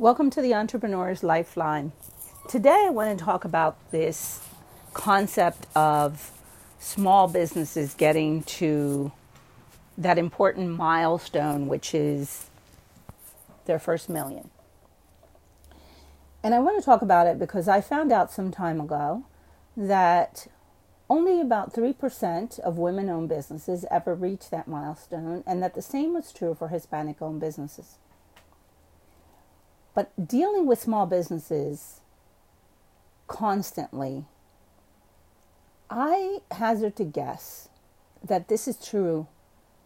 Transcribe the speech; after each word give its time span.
Welcome 0.00 0.30
to 0.30 0.40
the 0.40 0.54
Entrepreneur's 0.54 1.22
Lifeline. 1.22 1.92
Today, 2.48 2.86
I 2.86 2.88
want 2.88 3.18
to 3.18 3.22
talk 3.22 3.44
about 3.44 3.76
this 3.90 4.40
concept 4.94 5.66
of 5.76 6.30
small 6.78 7.28
businesses 7.28 7.92
getting 7.92 8.42
to 8.44 9.12
that 9.98 10.16
important 10.16 10.70
milestone, 10.70 11.68
which 11.68 11.94
is 11.94 12.48
their 13.66 13.78
first 13.78 14.08
million. 14.08 14.48
And 16.42 16.54
I 16.54 16.60
want 16.60 16.78
to 16.78 16.82
talk 16.82 17.02
about 17.02 17.26
it 17.26 17.38
because 17.38 17.68
I 17.68 17.82
found 17.82 18.10
out 18.10 18.32
some 18.32 18.50
time 18.50 18.80
ago 18.80 19.26
that 19.76 20.46
only 21.10 21.42
about 21.42 21.74
3% 21.74 22.58
of 22.60 22.78
women 22.78 23.10
owned 23.10 23.28
businesses 23.28 23.84
ever 23.90 24.14
reach 24.14 24.48
that 24.48 24.66
milestone, 24.66 25.44
and 25.46 25.62
that 25.62 25.74
the 25.74 25.82
same 25.82 26.14
was 26.14 26.32
true 26.32 26.54
for 26.54 26.68
Hispanic 26.68 27.20
owned 27.20 27.40
businesses. 27.40 27.98
But 29.94 30.28
dealing 30.28 30.66
with 30.66 30.80
small 30.80 31.06
businesses 31.06 32.00
constantly, 33.26 34.24
I 35.88 36.38
hazard 36.52 36.96
to 36.96 37.04
guess 37.04 37.68
that 38.22 38.48
this 38.48 38.68
is 38.68 38.76
true 38.76 39.26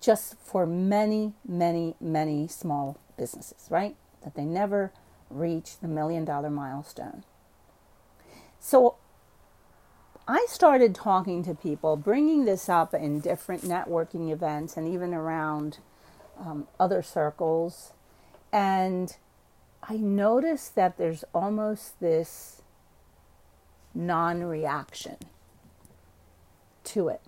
just 0.00 0.36
for 0.38 0.66
many, 0.66 1.32
many, 1.46 1.94
many 2.00 2.46
small 2.48 2.98
businesses, 3.16 3.66
right? 3.70 3.96
That 4.22 4.34
they 4.34 4.44
never 4.44 4.92
reach 5.30 5.78
the 5.80 5.88
million 5.88 6.24
dollar 6.24 6.50
milestone. 6.50 7.24
So 8.60 8.96
I 10.28 10.46
started 10.48 10.94
talking 10.94 11.44
to 11.44 11.54
people, 11.54 11.96
bringing 11.96 12.44
this 12.44 12.68
up 12.68 12.92
in 12.92 13.20
different 13.20 13.62
networking 13.62 14.30
events 14.32 14.76
and 14.76 14.86
even 14.88 15.14
around 15.14 15.78
um, 16.38 16.66
other 16.78 17.02
circles. 17.02 17.92
And 18.52 19.16
I 19.88 19.96
notice 19.96 20.68
that 20.70 20.98
there's 20.98 21.24
almost 21.32 22.00
this 22.00 22.62
non 23.94 24.42
reaction 24.42 25.16
to 26.84 27.08
it. 27.08 27.20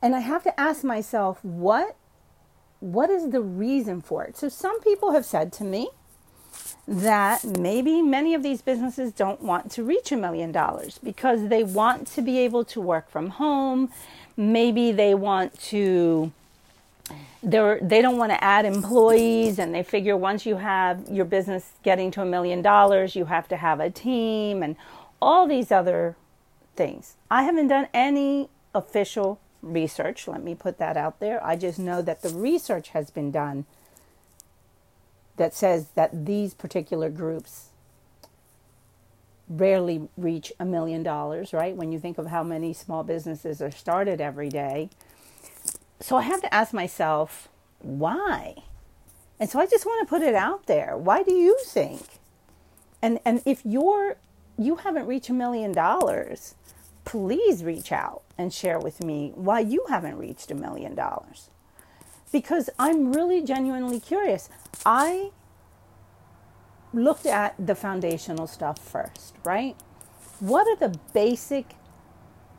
And 0.00 0.14
I 0.14 0.20
have 0.20 0.42
to 0.44 0.60
ask 0.60 0.84
myself, 0.84 1.44
what, 1.44 1.96
what 2.80 3.10
is 3.10 3.30
the 3.30 3.40
reason 3.40 4.00
for 4.00 4.24
it? 4.24 4.36
So, 4.36 4.48
some 4.48 4.80
people 4.80 5.12
have 5.12 5.24
said 5.24 5.52
to 5.54 5.64
me 5.64 5.88
that 6.88 7.44
maybe 7.44 8.00
many 8.00 8.32
of 8.34 8.42
these 8.42 8.62
businesses 8.62 9.12
don't 9.12 9.42
want 9.42 9.70
to 9.72 9.82
reach 9.82 10.12
a 10.12 10.16
million 10.16 10.52
dollars 10.52 10.98
because 11.02 11.48
they 11.48 11.64
want 11.64 12.06
to 12.08 12.22
be 12.22 12.38
able 12.38 12.64
to 12.64 12.80
work 12.80 13.10
from 13.10 13.30
home. 13.30 13.90
Maybe 14.36 14.92
they 14.92 15.14
want 15.14 15.58
to 15.64 16.32
they're, 17.42 17.78
they 17.80 18.02
don't 18.02 18.16
want 18.16 18.32
to 18.32 18.42
add 18.42 18.64
employees 18.64 19.58
and 19.58 19.74
they 19.74 19.82
figure 19.82 20.16
once 20.16 20.46
you 20.46 20.56
have 20.56 21.08
your 21.10 21.24
business 21.24 21.72
getting 21.82 22.10
to 22.12 22.22
a 22.22 22.26
million 22.26 22.62
dollars, 22.62 23.14
you 23.14 23.26
have 23.26 23.48
to 23.48 23.56
have 23.56 23.80
a 23.80 23.90
team 23.90 24.62
and 24.62 24.76
all 25.22 25.46
these 25.46 25.70
other 25.70 26.16
things. 26.74 27.16
I 27.30 27.44
haven't 27.44 27.68
done 27.68 27.88
any 27.94 28.48
official 28.74 29.40
research. 29.62 30.28
Let 30.28 30.42
me 30.42 30.54
put 30.54 30.78
that 30.78 30.96
out 30.96 31.20
there. 31.20 31.44
I 31.44 31.56
just 31.56 31.78
know 31.78 32.02
that 32.02 32.22
the 32.22 32.30
research 32.30 32.90
has 32.90 33.10
been 33.10 33.30
done 33.30 33.64
that 35.36 35.54
says 35.54 35.88
that 35.94 36.26
these 36.26 36.54
particular 36.54 37.10
groups 37.10 37.66
rarely 39.48 40.08
reach 40.16 40.52
a 40.58 40.64
million 40.64 41.02
dollars, 41.02 41.52
right? 41.52 41.76
When 41.76 41.92
you 41.92 42.00
think 42.00 42.18
of 42.18 42.26
how 42.26 42.42
many 42.42 42.72
small 42.72 43.04
businesses 43.04 43.62
are 43.62 43.70
started 43.70 44.20
every 44.20 44.48
day 44.48 44.90
so 46.00 46.16
I 46.16 46.22
have 46.22 46.42
to 46.42 46.54
ask 46.54 46.72
myself, 46.72 47.48
why? 47.80 48.56
And 49.38 49.50
so 49.50 49.58
I 49.58 49.66
just 49.66 49.86
want 49.86 50.06
to 50.06 50.10
put 50.10 50.22
it 50.22 50.34
out 50.34 50.66
there. 50.66 50.96
Why 50.96 51.22
do 51.22 51.32
you 51.32 51.58
think? 51.64 52.02
And 53.02 53.20
and 53.24 53.42
if 53.44 53.60
you're 53.64 54.16
you 54.58 54.76
haven't 54.76 55.06
reached 55.06 55.28
a 55.28 55.34
million 55.34 55.72
dollars, 55.72 56.54
please 57.04 57.62
reach 57.62 57.92
out 57.92 58.22
and 58.38 58.52
share 58.52 58.78
with 58.78 59.04
me 59.04 59.32
why 59.34 59.60
you 59.60 59.84
haven't 59.88 60.16
reached 60.16 60.50
a 60.50 60.54
million 60.54 60.94
dollars. 60.94 61.50
Because 62.32 62.70
I'm 62.78 63.12
really 63.12 63.42
genuinely 63.42 64.00
curious. 64.00 64.48
I 64.84 65.30
looked 66.92 67.26
at 67.26 67.54
the 67.64 67.74
foundational 67.74 68.46
stuff 68.46 68.78
first, 68.78 69.34
right? 69.44 69.76
What 70.40 70.66
are 70.66 70.88
the 70.88 70.98
basic 71.12 71.74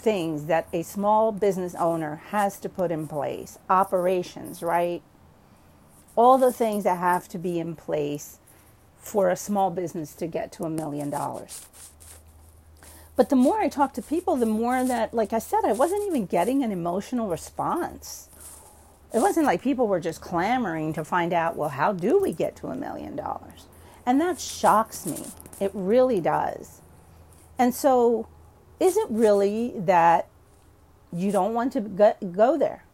things 0.00 0.46
that 0.46 0.66
a 0.72 0.82
small 0.82 1.32
business 1.32 1.74
owner 1.74 2.22
has 2.28 2.58
to 2.60 2.68
put 2.68 2.90
in 2.90 3.06
place 3.06 3.58
operations, 3.68 4.62
right? 4.62 5.02
All 6.16 6.38
the 6.38 6.52
things 6.52 6.84
that 6.84 6.98
have 6.98 7.28
to 7.28 7.38
be 7.38 7.58
in 7.58 7.76
place 7.76 8.38
for 8.98 9.30
a 9.30 9.36
small 9.36 9.70
business 9.70 10.14
to 10.14 10.26
get 10.26 10.52
to 10.52 10.64
a 10.64 10.70
million 10.70 11.10
dollars. 11.10 11.66
But 13.16 13.28
the 13.28 13.36
more 13.36 13.60
I 13.60 13.68
talk 13.68 13.92
to 13.94 14.02
people, 14.02 14.36
the 14.36 14.46
more 14.46 14.84
that, 14.84 15.12
like 15.12 15.32
I 15.32 15.38
said, 15.38 15.64
I 15.64 15.72
wasn't 15.72 16.06
even 16.06 16.26
getting 16.26 16.62
an 16.62 16.72
emotional 16.72 17.28
response. 17.28 18.28
It 19.12 19.18
wasn't 19.18 19.46
like 19.46 19.62
people 19.62 19.88
were 19.88 20.00
just 20.00 20.20
clamoring 20.20 20.92
to 20.94 21.04
find 21.04 21.32
out, 21.32 21.56
well, 21.56 21.68
how 21.68 21.92
do 21.92 22.18
we 22.18 22.32
get 22.32 22.56
to 22.56 22.68
a 22.68 22.76
million 22.76 23.16
dollars? 23.16 23.66
And 24.06 24.20
that 24.20 24.40
shocks 24.40 25.04
me. 25.04 25.26
It 25.60 25.70
really 25.74 26.20
does. 26.20 26.80
And 27.58 27.74
so 27.74 28.26
is 28.80 28.96
it 28.96 29.06
really 29.10 29.74
that 29.76 30.26
you 31.12 31.30
don't 31.30 31.54
want 31.54 31.72
to 31.74 31.80
go 31.80 32.58
there? 32.58 32.84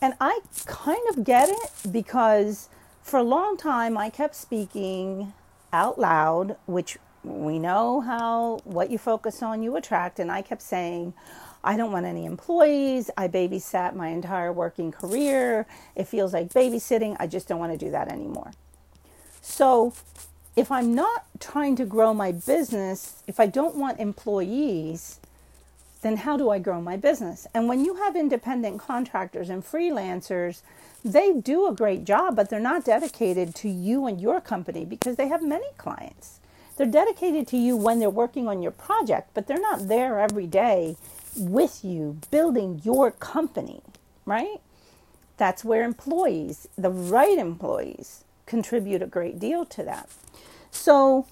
And 0.00 0.14
I 0.20 0.40
kind 0.66 1.02
of 1.10 1.24
get 1.24 1.48
it 1.48 1.92
because 1.92 2.68
for 3.02 3.18
a 3.18 3.22
long 3.22 3.56
time 3.56 3.98
I 3.98 4.10
kept 4.10 4.36
speaking 4.36 5.32
out 5.72 5.98
loud, 5.98 6.56
which 6.66 6.96
we 7.24 7.58
know 7.58 8.00
how 8.00 8.60
what 8.64 8.90
you 8.90 8.98
focus 8.98 9.42
on 9.42 9.62
you 9.62 9.76
attract. 9.76 10.18
And 10.18 10.30
I 10.30 10.42
kept 10.42 10.62
saying, 10.62 11.14
I 11.64 11.76
don't 11.76 11.90
want 11.90 12.04
any 12.04 12.26
employees. 12.26 13.10
I 13.16 13.28
babysat 13.28 13.96
my 13.96 14.08
entire 14.08 14.52
working 14.52 14.92
career. 14.92 15.66
It 15.96 16.06
feels 16.06 16.34
like 16.34 16.50
babysitting. 16.50 17.16
I 17.18 17.26
just 17.26 17.48
don't 17.48 17.58
want 17.58 17.72
to 17.72 17.78
do 17.78 17.90
that 17.90 18.12
anymore. 18.12 18.52
So 19.40 19.94
if 20.56 20.70
I'm 20.70 20.94
not 20.94 21.24
trying 21.40 21.76
to 21.76 21.84
grow 21.84 22.14
my 22.14 22.32
business, 22.32 23.22
if 23.26 23.40
I 23.40 23.46
don't 23.46 23.76
want 23.76 24.00
employees, 24.00 25.20
then 26.02 26.18
how 26.18 26.36
do 26.36 26.50
I 26.50 26.58
grow 26.58 26.80
my 26.80 26.96
business? 26.96 27.46
And 27.54 27.68
when 27.68 27.84
you 27.84 27.96
have 27.96 28.14
independent 28.14 28.80
contractors 28.80 29.50
and 29.50 29.64
freelancers, 29.64 30.60
they 31.04 31.32
do 31.32 31.66
a 31.66 31.74
great 31.74 32.04
job, 32.04 32.36
but 32.36 32.50
they're 32.50 32.60
not 32.60 32.84
dedicated 32.84 33.54
to 33.56 33.68
you 33.68 34.06
and 34.06 34.20
your 34.20 34.40
company 34.40 34.84
because 34.84 35.16
they 35.16 35.28
have 35.28 35.42
many 35.42 35.66
clients. 35.76 36.40
They're 36.76 36.86
dedicated 36.86 37.46
to 37.48 37.56
you 37.56 37.76
when 37.76 38.00
they're 38.00 38.10
working 38.10 38.48
on 38.48 38.62
your 38.62 38.72
project, 38.72 39.30
but 39.34 39.46
they're 39.46 39.60
not 39.60 39.88
there 39.88 40.20
every 40.20 40.46
day 40.46 40.96
with 41.36 41.84
you 41.84 42.18
building 42.30 42.80
your 42.84 43.10
company, 43.10 43.80
right? 44.26 44.60
That's 45.36 45.64
where 45.64 45.84
employees, 45.84 46.68
the 46.76 46.90
right 46.90 47.38
employees, 47.38 48.24
contribute 48.46 49.02
a 49.02 49.06
great 49.06 49.38
deal 49.38 49.64
to 49.66 49.82
that. 49.82 50.08
So 50.70 51.26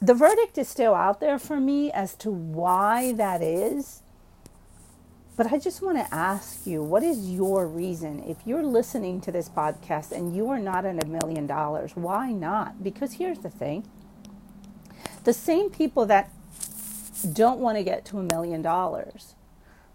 the 0.00 0.14
verdict 0.14 0.58
is 0.58 0.68
still 0.68 0.94
out 0.94 1.20
there 1.20 1.38
for 1.38 1.60
me 1.60 1.90
as 1.92 2.14
to 2.16 2.30
why 2.30 3.12
that 3.12 3.42
is. 3.42 4.02
But 5.36 5.52
I 5.52 5.58
just 5.58 5.82
want 5.82 5.98
to 5.98 6.14
ask 6.14 6.66
you, 6.66 6.82
what 6.82 7.02
is 7.02 7.30
your 7.30 7.66
reason? 7.66 8.22
If 8.22 8.38
you're 8.46 8.62
listening 8.62 9.20
to 9.22 9.32
this 9.32 9.48
podcast 9.48 10.12
and 10.12 10.34
you 10.34 10.48
are 10.50 10.60
not 10.60 10.84
in 10.84 11.00
a 11.00 11.06
million 11.06 11.46
dollars, 11.46 11.92
why 11.96 12.30
not? 12.30 12.84
Because 12.84 13.14
here's 13.14 13.40
the 13.40 13.50
thing 13.50 13.84
the 15.24 15.32
same 15.32 15.70
people 15.70 16.06
that 16.06 16.30
don't 17.32 17.58
want 17.58 17.78
to 17.78 17.82
get 17.82 18.04
to 18.04 18.18
a 18.18 18.22
million 18.22 18.62
dollars 18.62 19.34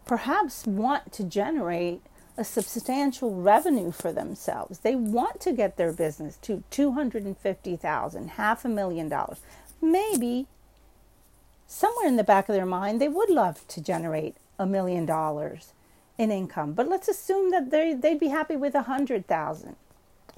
perhaps 0.09 0.65
want 0.65 1.11
to 1.13 1.23
generate 1.23 2.01
a 2.39 2.43
substantial 2.45 3.35
revenue 3.35 3.91
for 3.91 4.13
themselves. 4.13 4.79
They 4.79 4.95
want 4.95 5.41
to 5.41 5.51
get 5.51 5.75
their 5.75 5.91
business 5.91 6.37
to 6.43 6.63
250,000, 6.71 8.29
half 8.29 8.63
a 8.63 8.69
million 8.69 9.09
dollars. 9.09 9.41
Maybe 9.81 10.47
somewhere 11.67 12.07
in 12.07 12.15
the 12.15 12.23
back 12.23 12.47
of 12.47 12.55
their 12.55 12.65
mind 12.65 13.01
they 13.01 13.09
would 13.09 13.29
love 13.29 13.67
to 13.67 13.81
generate 13.81 14.37
a 14.57 14.65
million 14.65 15.05
dollars 15.05 15.73
in 16.17 16.31
income. 16.31 16.71
But 16.71 16.87
let's 16.87 17.09
assume 17.09 17.51
that 17.51 17.71
they 17.71 17.93
they'd 17.93 18.19
be 18.19 18.29
happy 18.29 18.55
with 18.55 18.73
a 18.73 18.87
100,000 18.87 19.75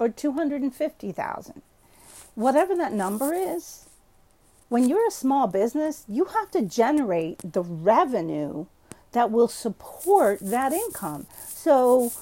or 0.00 0.08
250,000. 0.08 1.62
Whatever 2.34 2.74
that 2.74 2.92
number 2.92 3.32
is, 3.32 3.86
when 4.68 4.88
you're 4.88 5.06
a 5.06 5.12
small 5.12 5.46
business, 5.46 6.04
you 6.08 6.24
have 6.24 6.50
to 6.50 6.62
generate 6.62 7.52
the 7.52 7.62
revenue 7.62 8.66
that 9.12 9.30
will 9.30 9.48
support 9.48 10.40
that 10.40 10.72
income. 10.72 11.26
So, 11.46 12.12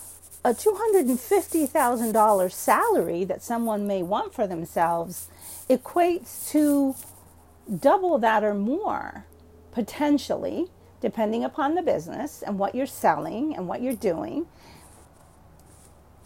a 0.44 0.54
$250,000 0.54 2.52
salary 2.52 3.24
that 3.24 3.42
someone 3.42 3.86
may 3.86 4.02
want 4.02 4.32
for 4.34 4.46
themselves 4.46 5.28
equates 5.68 6.50
to 6.50 6.94
double 7.78 8.18
that 8.18 8.42
or 8.42 8.54
more, 8.54 9.26
potentially, 9.72 10.68
depending 11.00 11.44
upon 11.44 11.74
the 11.74 11.82
business 11.82 12.42
and 12.42 12.58
what 12.58 12.74
you're 12.74 12.86
selling 12.86 13.54
and 13.54 13.68
what 13.68 13.82
you're 13.82 13.92
doing. 13.94 14.46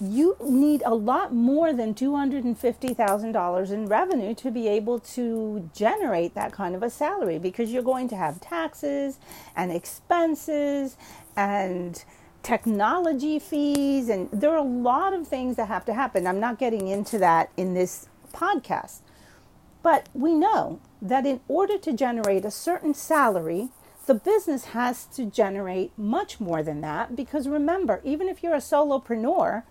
You 0.01 0.37
need 0.43 0.83
a 0.85 0.95
lot 0.95 1.33
more 1.33 1.73
than 1.73 1.95
$250,000 1.95 3.71
in 3.71 3.87
revenue 3.87 4.35
to 4.35 4.51
be 4.51 4.69
able 4.69 4.99
to 4.99 5.71
generate 5.75 6.35
that 6.35 6.53
kind 6.53 6.75
of 6.75 6.83
a 6.83 6.91
salary 6.91 7.39
because 7.39 7.71
you're 7.71 7.83
going 7.83 8.09
to 8.09 8.17
have 8.17 8.41
taxes 8.41 9.19
and 9.55 9.71
expenses 9.71 10.97
and 11.37 12.05
technology 12.43 13.39
fees 13.39 14.09
and 14.09 14.29
there 14.33 14.51
are 14.51 14.59
a 14.59 14.63
lot 14.63 15.15
of 15.15 15.27
things 15.27 15.57
that 15.57 15.69
have 15.69 15.85
to 15.85 15.95
happen. 15.95 16.27
I'm 16.27 16.41
not 16.41 16.59
getting 16.59 16.89
into 16.89 17.19
that 17.19 17.51
in 17.57 17.75
this 17.75 18.09
podcast. 18.33 18.99
But 19.83 20.09
we 20.15 20.35
know 20.35 20.81
that 21.01 21.27
in 21.27 21.41
order 21.47 21.79
to 21.79 21.93
generate 21.93 22.45
a 22.45 22.51
certain 22.51 22.95
salary, 22.95 23.69
the 24.07 24.15
business 24.15 24.67
has 24.67 25.05
to 25.07 25.25
generate 25.25 25.93
much 25.97 26.41
more 26.41 26.63
than 26.63 26.81
that 26.81 27.15
because 27.15 27.49
remember, 27.49 28.01
even 28.05 28.29
if 28.29 28.43
you're 28.43 28.55
a 28.55 28.59
solopreneur, 28.59 29.63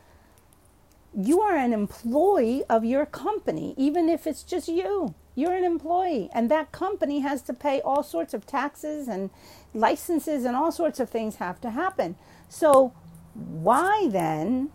you 1.15 1.41
are 1.41 1.55
an 1.55 1.73
employee 1.73 2.63
of 2.69 2.83
your 2.83 3.05
company, 3.05 3.73
even 3.77 4.09
if 4.09 4.25
it's 4.25 4.43
just 4.43 4.67
you. 4.67 5.13
You're 5.35 5.55
an 5.55 5.63
employee, 5.63 6.29
and 6.33 6.49
that 6.51 6.71
company 6.71 7.19
has 7.21 7.41
to 7.43 7.53
pay 7.53 7.81
all 7.81 8.03
sorts 8.03 8.33
of 8.35 8.45
taxes 8.45 9.07
and 9.07 9.31
licenses, 9.73 10.45
and 10.45 10.55
all 10.55 10.71
sorts 10.71 10.99
of 10.99 11.09
things 11.09 11.37
have 11.37 11.59
to 11.61 11.71
happen. 11.71 12.15
So, 12.49 12.93
why 13.33 14.07
then 14.11 14.69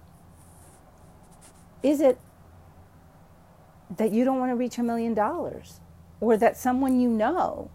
is 1.83 2.01
it 2.01 2.19
that 3.97 4.13
you 4.13 4.25
don't 4.25 4.39
want 4.39 4.51
to 4.51 4.57
reach 4.57 4.79
a 4.79 4.83
million 4.83 5.15
dollars 5.15 5.81
or 6.21 6.37
that 6.37 6.57
someone 6.57 7.01
you 7.01 7.09
know 7.09 7.71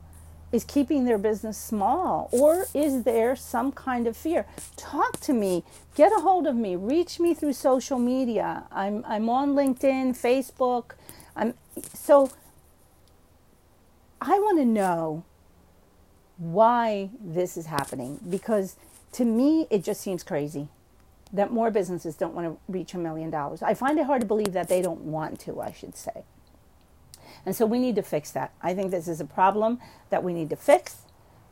is 0.53 0.63
keeping 0.63 1.03
their 1.05 1.17
business 1.17 1.57
small? 1.57 2.29
Or 2.31 2.67
is 2.73 3.03
there 3.03 3.35
some 3.35 3.73
kind 3.73 4.07
of 4.07 4.15
fear? 4.15 4.45
Talk 4.77 5.19
to 5.21 5.33
me, 5.33 5.63
get 5.95 6.13
a 6.13 6.21
hold 6.21 6.47
of 6.47 6.55
me, 6.55 6.75
reach 6.77 7.19
me 7.19 7.33
through 7.33 7.53
social 7.53 7.99
media. 7.99 8.63
I'm, 8.71 9.03
I'm 9.07 9.27
on 9.29 9.55
LinkedIn, 9.55 10.11
Facebook. 10.11 10.91
I'm, 11.35 11.55
so 11.93 12.31
I 14.21 14.39
want 14.39 14.59
to 14.59 14.65
know 14.65 15.25
why 16.37 17.09
this 17.19 17.57
is 17.57 17.65
happening 17.65 18.19
because 18.29 18.77
to 19.13 19.25
me, 19.25 19.67
it 19.69 19.83
just 19.83 20.01
seems 20.01 20.23
crazy 20.23 20.67
that 21.33 21.51
more 21.51 21.71
businesses 21.71 22.15
don't 22.15 22.33
want 22.35 22.47
to 22.47 22.71
reach 22.71 22.93
a 22.93 22.97
million 22.97 23.29
dollars. 23.31 23.63
I 23.63 23.73
find 23.73 23.97
it 23.99 24.05
hard 24.05 24.21
to 24.21 24.27
believe 24.27 24.53
that 24.53 24.69
they 24.69 24.81
don't 24.81 25.01
want 25.01 25.39
to, 25.41 25.61
I 25.61 25.71
should 25.71 25.95
say. 25.95 26.23
And 27.45 27.55
so 27.55 27.65
we 27.65 27.79
need 27.79 27.95
to 27.95 28.03
fix 28.03 28.31
that. 28.31 28.53
I 28.61 28.73
think 28.73 28.91
this 28.91 29.07
is 29.07 29.19
a 29.19 29.25
problem 29.25 29.79
that 30.09 30.23
we 30.23 30.33
need 30.33 30.49
to 30.51 30.55
fix, 30.55 30.97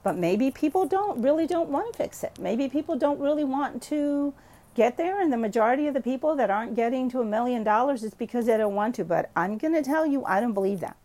but 0.04 0.18
maybe 0.18 0.52
people 0.52 0.86
don't 0.86 1.22
really 1.22 1.48
don't 1.48 1.70
want 1.70 1.92
to 1.92 1.98
fix 1.98 2.24
it. 2.24 2.38
Maybe 2.40 2.68
people 2.68 2.96
don't 2.96 3.20
really 3.20 3.44
want 3.44 3.82
to 3.84 4.34
get 4.74 4.98
there 4.98 5.22
and 5.22 5.34
the 5.34 5.38
majority 5.38 5.88
of 5.88 5.94
the 5.94 6.02
people 6.02 6.36
that 6.36 6.50
aren't 6.50 6.76
getting 6.76 7.10
to 7.10 7.20
a 7.20 7.26
million 7.26 7.64
dollars 7.64 8.04
is 8.04 8.14
because 8.14 8.46
they 8.46 8.58
don't 8.58 8.76
want 8.76 8.96
to, 8.96 9.04
but 9.04 9.30
I'm 9.36 9.58
going 9.58 9.74
to 9.74 9.84
tell 9.84 10.06
you 10.06 10.24
I 10.26 10.40
don't 10.40 10.54
believe 10.54 10.80
that. 10.80 10.96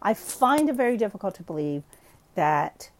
I 0.00 0.14
find 0.14 0.68
it 0.68 0.76
very 0.76 0.96
difficult 0.96 1.34
to 1.36 1.42
believe 1.42 1.82
that 2.36 2.90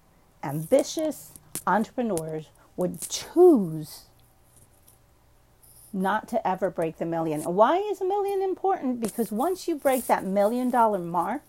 ambitious 0.43 1.32
entrepreneurs 1.67 2.46
would 2.76 3.08
choose 3.08 4.06
not 5.93 6.29
to 6.29 6.46
ever 6.46 6.70
break 6.70 6.99
the 6.99 7.06
million. 7.06 7.43
Why 7.43 7.76
is 7.79 8.00
a 8.00 8.05
million 8.05 8.43
important? 8.43 9.00
Because 9.00 9.32
once 9.32 9.69
you 9.69 9.76
break 9.76 10.06
that 10.06 10.25
million 10.25 10.70
dollar 10.70 10.99
mark, 10.99 11.43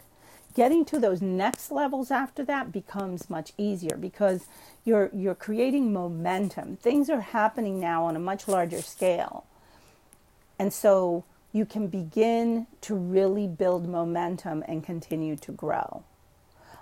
getting 0.54 0.86
to 0.86 1.00
those 1.00 1.22
next 1.22 1.72
levels 1.72 2.12
after 2.12 2.44
that 2.46 2.72
becomes 2.72 3.30
much 3.30 3.54
easier 3.58 3.96
because 3.98 4.46
you're 4.84 5.10
you're 5.14 5.36
creating 5.36 5.94
momentum. 5.94 6.78
Things 6.78 7.10
are 7.10 7.22
happening 7.22 7.80
now 7.80 8.06
on 8.06 8.16
a 8.16 8.20
much 8.20 8.48
larger 8.48 8.82
scale. 8.82 9.46
And 10.58 10.74
so 10.74 11.24
you 11.54 11.66
can 11.66 11.88
begin 11.88 12.68
to 12.82 12.96
really 12.96 13.48
build 13.48 13.88
momentum 13.88 14.64
and 14.68 14.84
continue 14.84 15.36
to 15.38 15.52
grow. 15.52 16.04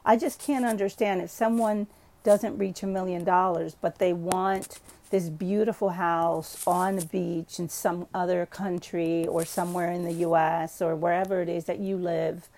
I 0.06 0.18
just 0.18 0.40
can't 0.40 0.66
understand 0.66 1.22
if 1.22 1.30
someone 1.30 1.88
doesn't 2.28 2.58
reach 2.58 2.84
a 2.84 2.88
million 2.88 3.24
dollars 3.24 3.76
but 3.82 3.98
they 4.00 4.14
want 4.14 4.80
this 5.10 5.30
beautiful 5.30 5.90
house 5.90 6.62
on 6.68 6.98
the 6.98 7.06
beach 7.06 7.60
in 7.60 7.70
some 7.70 8.08
other 8.14 8.46
country 8.46 9.26
or 9.28 9.46
somewhere 9.46 9.92
in 9.92 10.04
the 10.04 10.14
US 10.28 10.82
or 10.82 10.96
wherever 10.96 11.42
it 11.42 11.50
is 11.50 11.66
that 11.66 11.80
you 11.80 11.98
live, 11.98 12.50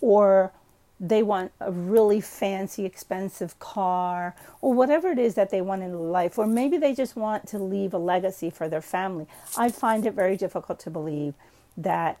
or 0.00 0.52
they 1.00 1.22
want 1.22 1.52
a 1.60 1.70
really 1.70 2.20
fancy, 2.20 2.86
expensive 2.86 3.58
car, 3.58 4.34
or 4.60 4.72
whatever 4.72 5.10
it 5.10 5.18
is 5.18 5.34
that 5.34 5.50
they 5.50 5.60
want 5.60 5.82
in 5.82 6.10
life, 6.10 6.38
or 6.38 6.46
maybe 6.46 6.78
they 6.78 6.94
just 6.94 7.16
want 7.16 7.46
to 7.48 7.58
leave 7.58 7.92
a 7.92 7.98
legacy 7.98 8.48
for 8.48 8.68
their 8.68 8.80
family. 8.80 9.26
I 9.58 9.70
find 9.70 10.06
it 10.06 10.14
very 10.14 10.36
difficult 10.36 10.78
to 10.80 10.90
believe 10.90 11.34
that 11.76 12.18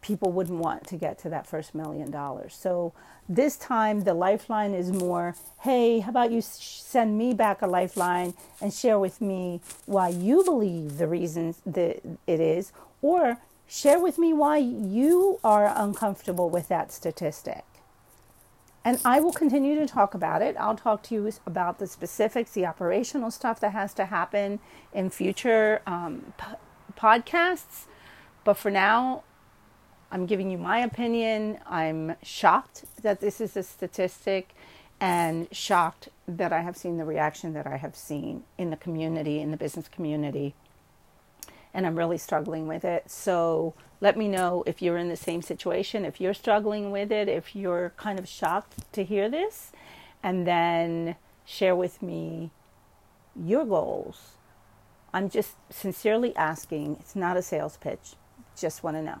people 0.00 0.30
wouldn't 0.32 0.58
want 0.58 0.86
to 0.86 0.96
get 0.96 1.18
to 1.18 1.28
that 1.28 1.46
first 1.46 1.74
million 1.74 2.10
dollars. 2.10 2.54
So 2.54 2.92
this 3.28 3.56
time 3.56 4.04
the 4.04 4.14
lifeline 4.14 4.72
is 4.74 4.92
more, 4.92 5.34
hey, 5.60 6.00
how 6.00 6.10
about 6.10 6.30
you 6.30 6.40
send 6.40 7.18
me 7.18 7.34
back 7.34 7.62
a 7.62 7.66
lifeline 7.66 8.34
and 8.60 8.72
share 8.72 8.98
with 8.98 9.20
me 9.20 9.60
why 9.86 10.08
you 10.08 10.44
believe 10.44 10.98
the 10.98 11.06
reasons 11.06 11.60
that 11.66 12.00
it 12.26 12.40
is, 12.40 12.72
or 13.02 13.38
share 13.66 14.00
with 14.00 14.18
me 14.18 14.32
why 14.32 14.56
you 14.56 15.38
are 15.44 15.72
uncomfortable 15.76 16.48
with 16.48 16.68
that 16.68 16.90
statistic. 16.92 17.64
And 18.84 18.98
I 19.04 19.20
will 19.20 19.32
continue 19.32 19.74
to 19.78 19.86
talk 19.86 20.14
about 20.14 20.40
it. 20.40 20.56
I'll 20.58 20.76
talk 20.76 21.02
to 21.04 21.14
you 21.14 21.30
about 21.44 21.78
the 21.78 21.86
specifics, 21.86 22.52
the 22.52 22.64
operational 22.64 23.30
stuff 23.30 23.60
that 23.60 23.72
has 23.72 23.92
to 23.94 24.06
happen 24.06 24.60
in 24.94 25.10
future 25.10 25.82
um, 25.86 26.32
p- 26.38 26.46
podcasts. 26.98 27.84
But 28.44 28.54
for 28.54 28.70
now, 28.70 29.24
I'm 30.10 30.26
giving 30.26 30.50
you 30.50 30.58
my 30.58 30.78
opinion. 30.78 31.58
I'm 31.66 32.16
shocked 32.22 32.84
that 33.02 33.20
this 33.20 33.40
is 33.40 33.56
a 33.56 33.62
statistic 33.62 34.54
and 35.00 35.48
shocked 35.52 36.08
that 36.26 36.52
I 36.52 36.62
have 36.62 36.76
seen 36.76 36.96
the 36.96 37.04
reaction 37.04 37.52
that 37.54 37.66
I 37.66 37.76
have 37.76 37.94
seen 37.94 38.44
in 38.56 38.70
the 38.70 38.76
community, 38.76 39.40
in 39.40 39.50
the 39.50 39.56
business 39.56 39.88
community. 39.88 40.54
And 41.74 41.86
I'm 41.86 41.96
really 41.96 42.18
struggling 42.18 42.66
with 42.66 42.84
it. 42.84 43.10
So 43.10 43.74
let 44.00 44.16
me 44.16 44.28
know 44.28 44.64
if 44.66 44.80
you're 44.80 44.96
in 44.96 45.08
the 45.08 45.16
same 45.16 45.42
situation, 45.42 46.04
if 46.04 46.20
you're 46.20 46.34
struggling 46.34 46.90
with 46.90 47.12
it, 47.12 47.28
if 47.28 47.54
you're 47.54 47.92
kind 47.96 48.18
of 48.18 48.26
shocked 48.26 48.92
to 48.92 49.04
hear 49.04 49.28
this, 49.28 49.72
and 50.22 50.46
then 50.46 51.16
share 51.44 51.76
with 51.76 52.02
me 52.02 52.50
your 53.36 53.64
goals. 53.64 54.32
I'm 55.12 55.28
just 55.28 55.56
sincerely 55.70 56.34
asking. 56.34 56.96
It's 57.00 57.14
not 57.14 57.36
a 57.36 57.42
sales 57.42 57.76
pitch. 57.76 58.14
Just 58.56 58.82
want 58.82 58.96
to 58.96 59.02
know. 59.02 59.20